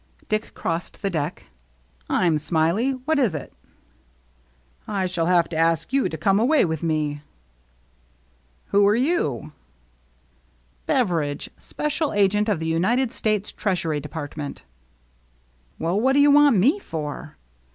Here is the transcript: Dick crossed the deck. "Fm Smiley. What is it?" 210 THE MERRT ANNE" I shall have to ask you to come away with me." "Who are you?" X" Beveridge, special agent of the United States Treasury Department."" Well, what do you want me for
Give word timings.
Dick 0.27 0.55
crossed 0.55 1.03
the 1.03 1.11
deck. 1.11 1.51
"Fm 2.09 2.39
Smiley. 2.39 2.93
What 3.05 3.19
is 3.19 3.35
it?" 3.35 3.53
210 4.87 4.87
THE 4.87 4.87
MERRT 4.87 4.93
ANNE" 4.95 4.95
I 4.95 5.05
shall 5.05 5.25
have 5.27 5.49
to 5.49 5.55
ask 5.57 5.93
you 5.93 6.09
to 6.09 6.17
come 6.17 6.39
away 6.39 6.65
with 6.65 6.81
me." 6.81 7.21
"Who 8.69 8.87
are 8.87 8.95
you?" 8.95 9.43
X" 9.43 9.51
Beveridge, 10.87 11.51
special 11.59 12.13
agent 12.13 12.49
of 12.49 12.59
the 12.59 12.65
United 12.65 13.11
States 13.11 13.51
Treasury 13.51 13.99
Department."" 13.99 14.63
Well, 15.77 16.01
what 16.01 16.13
do 16.13 16.19
you 16.19 16.31
want 16.31 16.57
me 16.57 16.79
for 16.79 17.37